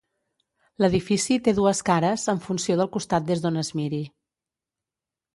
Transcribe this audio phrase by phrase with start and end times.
[0.83, 4.01] L'edifici té dues cares, en funció del costat des d'on es miri.